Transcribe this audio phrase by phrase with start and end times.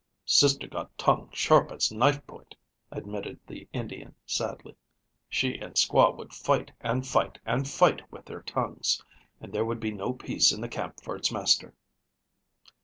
[0.25, 2.55] "Sister got tongue sharp as knife point,"
[2.89, 4.75] admitted the Indian sadly.
[5.29, 9.03] "She and squaw would fight and fight and fight with their tongues,
[9.39, 11.75] and there would be no peace in the camp for its master."